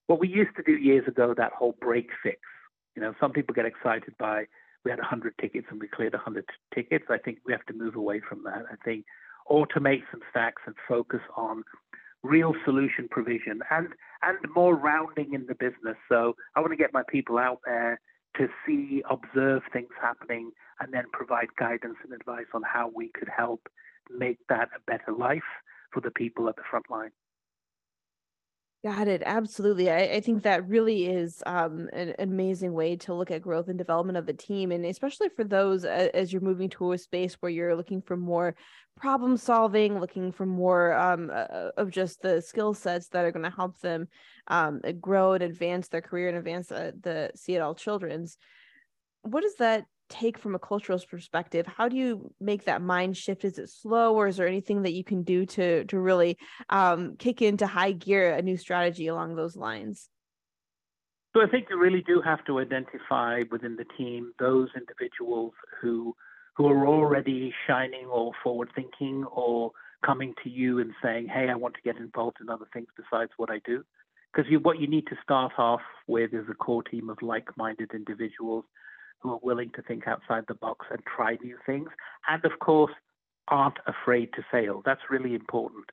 what 0.06 0.20
we 0.20 0.28
used 0.28 0.54
to 0.56 0.62
do 0.62 0.72
years 0.72 1.08
ago. 1.08 1.34
That 1.34 1.52
whole 1.52 1.74
break 1.80 2.10
fix. 2.22 2.40
You 2.94 3.02
know, 3.02 3.14
some 3.18 3.32
people 3.32 3.54
get 3.54 3.64
excited 3.64 4.14
by 4.18 4.44
we 4.84 4.90
had 4.90 5.00
100 5.00 5.34
tickets 5.40 5.66
and 5.70 5.80
we 5.80 5.88
cleared 5.88 6.12
100 6.12 6.44
tickets. 6.74 7.06
I 7.08 7.16
think 7.16 7.38
we 7.46 7.52
have 7.54 7.64
to 7.66 7.72
move 7.72 7.96
away 7.96 8.20
from 8.20 8.42
that. 8.44 8.64
I 8.70 8.76
think 8.84 9.06
automate 9.50 10.02
some 10.10 10.20
stacks 10.30 10.60
and 10.66 10.74
focus 10.86 11.20
on 11.36 11.64
real 12.24 12.54
solution 12.64 13.06
provision 13.08 13.60
and 13.70 13.88
and 14.22 14.38
more 14.54 14.74
rounding 14.74 15.34
in 15.34 15.46
the 15.46 15.54
business. 15.54 15.96
So 16.08 16.34
I 16.56 16.60
want 16.60 16.72
to 16.72 16.76
get 16.76 16.92
my 16.92 17.02
people 17.08 17.38
out 17.38 17.60
there 17.64 18.00
to 18.38 18.48
see, 18.66 19.02
observe 19.08 19.62
things 19.72 19.90
happening, 20.00 20.50
and 20.80 20.92
then 20.92 21.04
provide 21.12 21.54
guidance 21.56 21.96
and 22.02 22.12
advice 22.12 22.46
on 22.54 22.62
how 22.62 22.90
we 22.92 23.10
could 23.14 23.28
help 23.28 23.68
make 24.10 24.38
that 24.48 24.70
a 24.74 24.80
better 24.90 25.12
life 25.12 25.42
for 25.92 26.00
the 26.00 26.10
people 26.10 26.48
at 26.48 26.56
the 26.56 26.62
front 26.68 26.90
line. 26.90 27.12
Got 28.84 29.08
it. 29.08 29.22
Absolutely. 29.24 29.90
I, 29.90 30.00
I 30.16 30.20
think 30.20 30.42
that 30.42 30.68
really 30.68 31.06
is 31.06 31.42
um, 31.46 31.88
an, 31.94 32.14
amazing 32.18 32.74
way 32.74 32.96
to 32.96 33.14
look 33.14 33.30
at 33.30 33.40
growth 33.40 33.68
and 33.68 33.78
development 33.78 34.18
of 34.18 34.26
the 34.26 34.34
team. 34.34 34.70
And 34.72 34.84
especially 34.84 35.30
for 35.30 35.42
those 35.42 35.86
uh, 35.86 36.10
as 36.12 36.30
you're 36.34 36.42
moving 36.42 36.68
to 36.70 36.92
a 36.92 36.98
space 36.98 37.32
where 37.40 37.50
you're 37.50 37.74
looking 37.74 38.02
for 38.02 38.14
more 38.14 38.54
problem 38.94 39.38
solving, 39.38 39.98
looking 40.00 40.32
for 40.32 40.44
more 40.44 40.92
um, 40.92 41.30
uh, 41.32 41.70
of 41.78 41.90
just 41.90 42.20
the 42.20 42.42
skill 42.42 42.74
sets 42.74 43.08
that 43.08 43.24
are 43.24 43.32
going 43.32 43.50
to 43.50 43.56
help 43.56 43.80
them 43.80 44.06
um, 44.48 44.82
grow 45.00 45.32
and 45.32 45.42
advance 45.42 45.88
their 45.88 46.02
career 46.02 46.28
and 46.28 46.36
advance 46.36 46.70
uh, 46.70 46.90
the 47.00 47.30
Seattle 47.34 47.74
Children's. 47.74 48.36
What 49.22 49.44
does 49.44 49.54
that 49.60 49.86
take 50.08 50.38
from 50.38 50.54
a 50.54 50.58
cultural 50.58 51.00
perspective 51.10 51.66
how 51.66 51.88
do 51.88 51.96
you 51.96 52.32
make 52.40 52.64
that 52.64 52.82
mind 52.82 53.16
shift? 53.16 53.44
Is 53.44 53.58
it 53.58 53.70
slow 53.70 54.14
or 54.14 54.28
is 54.28 54.36
there 54.36 54.46
anything 54.46 54.82
that 54.82 54.92
you 54.92 55.04
can 55.04 55.22
do 55.22 55.46
to 55.46 55.84
to 55.84 55.98
really 55.98 56.38
um, 56.68 57.16
kick 57.16 57.42
into 57.42 57.66
high 57.66 57.92
gear 57.92 58.32
a 58.34 58.42
new 58.42 58.56
strategy 58.56 59.06
along 59.06 59.36
those 59.36 59.56
lines? 59.56 60.08
So 61.34 61.42
i 61.42 61.48
think 61.48 61.66
you 61.70 61.78
really 61.78 62.02
do 62.02 62.20
have 62.24 62.44
to 62.46 62.60
identify 62.60 63.42
within 63.50 63.76
the 63.76 63.86
team 63.98 64.32
those 64.38 64.68
individuals 64.76 65.52
who 65.80 66.14
who 66.56 66.66
are 66.66 66.86
already 66.86 67.52
shining 67.66 68.06
or 68.06 68.30
forward 68.42 68.70
thinking 68.74 69.24
or 69.24 69.72
coming 70.06 70.34
to 70.44 70.50
you 70.50 70.78
and 70.78 70.92
saying 71.02 71.26
hey 71.26 71.48
i 71.48 71.54
want 71.54 71.74
to 71.74 71.80
get 71.82 71.96
involved 71.96 72.36
in 72.40 72.48
other 72.48 72.66
things 72.72 72.86
besides 72.96 73.32
what 73.36 73.50
i 73.50 73.60
do. 73.66 73.82
Because 74.32 74.50
what 74.62 74.80
you 74.80 74.88
need 74.88 75.06
to 75.06 75.16
start 75.22 75.52
off 75.58 75.80
with 76.08 76.34
is 76.34 76.44
a 76.50 76.54
core 76.54 76.82
team 76.82 77.08
of 77.08 77.18
like-minded 77.22 77.90
individuals 77.94 78.64
who 79.24 79.32
are 79.32 79.40
willing 79.42 79.70
to 79.74 79.82
think 79.82 80.06
outside 80.06 80.44
the 80.46 80.54
box 80.54 80.86
and 80.90 81.00
try 81.04 81.36
new 81.42 81.56
things, 81.64 81.88
and 82.28 82.44
of 82.44 82.58
course, 82.60 82.92
aren't 83.48 83.78
afraid 83.86 84.28
to 84.34 84.44
fail. 84.52 84.82
That's 84.84 85.00
really 85.10 85.34
important. 85.34 85.86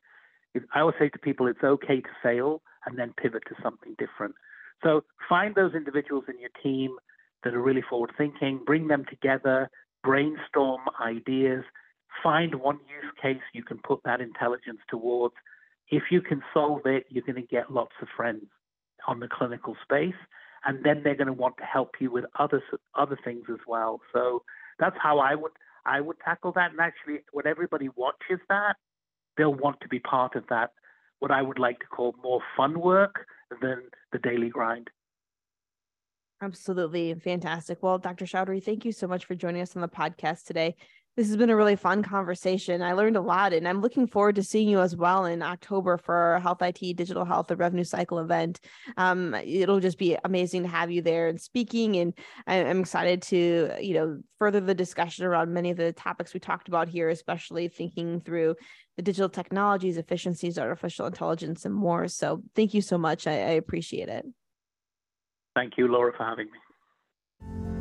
I 0.75 0.81
always 0.81 0.97
say 0.99 1.07
to 1.09 1.17
people, 1.17 1.47
it's 1.47 1.63
okay 1.63 2.01
to 2.01 2.09
fail 2.21 2.61
and 2.85 2.99
then 2.99 3.13
pivot 3.21 3.43
to 3.47 3.55
something 3.63 3.95
different. 3.97 4.35
So 4.83 5.05
find 5.29 5.55
those 5.55 5.73
individuals 5.73 6.25
in 6.27 6.39
your 6.39 6.49
team 6.61 6.97
that 7.43 7.53
are 7.53 7.61
really 7.61 7.83
forward 7.89 8.11
thinking, 8.17 8.59
bring 8.65 8.87
them 8.87 9.05
together, 9.09 9.69
brainstorm 10.03 10.81
ideas, 11.01 11.63
find 12.21 12.55
one 12.55 12.79
use 12.87 13.11
case 13.21 13.41
you 13.53 13.63
can 13.63 13.77
put 13.77 14.01
that 14.03 14.19
intelligence 14.19 14.79
towards. 14.89 15.35
If 15.89 16.03
you 16.11 16.21
can 16.21 16.41
solve 16.53 16.81
it, 16.85 17.05
you're 17.09 17.23
going 17.23 17.41
to 17.41 17.47
get 17.47 17.71
lots 17.71 17.93
of 18.01 18.09
friends 18.15 18.45
on 19.07 19.21
the 19.21 19.29
clinical 19.29 19.77
space 19.83 20.15
and 20.65 20.83
then 20.83 21.01
they're 21.03 21.15
going 21.15 21.27
to 21.27 21.33
want 21.33 21.57
to 21.57 21.63
help 21.63 21.95
you 21.99 22.11
with 22.11 22.25
other 22.39 22.61
other 22.95 23.17
things 23.23 23.45
as 23.49 23.59
well. 23.67 24.01
So 24.13 24.43
that's 24.79 24.97
how 25.01 25.19
I 25.19 25.35
would 25.35 25.51
I 25.85 26.01
would 26.01 26.17
tackle 26.23 26.51
that. 26.53 26.71
And 26.71 26.79
actually, 26.79 27.19
when 27.31 27.47
everybody 27.47 27.89
watches 27.95 28.39
that, 28.49 28.75
they'll 29.37 29.53
want 29.53 29.81
to 29.81 29.87
be 29.87 29.99
part 29.99 30.35
of 30.35 30.43
that. 30.49 30.71
What 31.19 31.31
I 31.31 31.41
would 31.41 31.59
like 31.59 31.79
to 31.79 31.85
call 31.85 32.15
more 32.23 32.41
fun 32.57 32.79
work 32.79 33.25
than 33.61 33.83
the 34.11 34.19
daily 34.19 34.49
grind. 34.49 34.89
Absolutely 36.41 37.13
fantastic. 37.13 37.83
Well, 37.83 37.99
Dr. 37.99 38.25
Chaudry, 38.25 38.63
thank 38.63 38.83
you 38.83 38.91
so 38.91 39.07
much 39.07 39.25
for 39.25 39.35
joining 39.35 39.61
us 39.61 39.75
on 39.75 39.81
the 39.83 39.87
podcast 39.87 40.45
today. 40.45 40.75
This 41.17 41.27
has 41.27 41.35
been 41.35 41.49
a 41.49 41.55
really 41.57 41.75
fun 41.75 42.03
conversation. 42.03 42.81
I 42.81 42.93
learned 42.93 43.17
a 43.17 43.21
lot, 43.21 43.51
and 43.51 43.67
I'm 43.67 43.81
looking 43.81 44.07
forward 44.07 44.35
to 44.35 44.43
seeing 44.43 44.69
you 44.69 44.79
as 44.79 44.95
well 44.95 45.25
in 45.25 45.41
October 45.41 45.97
for 45.97 46.15
our 46.15 46.39
Health 46.39 46.61
IT 46.61 46.79
Digital 46.95 47.25
Health 47.25 47.47
the 47.47 47.57
Revenue 47.57 47.83
Cycle 47.83 48.19
event. 48.19 48.61
Um, 48.95 49.33
it'll 49.33 49.81
just 49.81 49.97
be 49.97 50.17
amazing 50.23 50.63
to 50.63 50.69
have 50.69 50.89
you 50.89 51.01
there 51.01 51.27
and 51.27 51.39
speaking, 51.39 51.97
and 51.97 52.13
I'm 52.47 52.79
excited 52.79 53.21
to 53.23 53.73
you 53.81 53.93
know 53.93 54.21
further 54.39 54.61
the 54.61 54.73
discussion 54.73 55.25
around 55.25 55.53
many 55.53 55.69
of 55.69 55.77
the 55.77 55.91
topics 55.91 56.33
we 56.33 56.39
talked 56.39 56.69
about 56.69 56.87
here, 56.87 57.09
especially 57.09 57.67
thinking 57.67 58.21
through 58.21 58.55
the 58.95 59.01
digital 59.03 59.29
technologies, 59.29 59.97
efficiencies, 59.97 60.57
artificial 60.57 61.07
intelligence, 61.07 61.65
and 61.65 61.75
more. 61.75 62.07
So, 62.07 62.41
thank 62.55 62.73
you 62.73 62.81
so 62.81 62.97
much. 62.97 63.27
I, 63.27 63.33
I 63.33 63.51
appreciate 63.59 64.07
it. 64.07 64.25
Thank 65.57 65.77
you, 65.77 65.89
Laura, 65.89 66.13
for 66.15 66.23
having 66.23 66.45
me. 66.45 67.80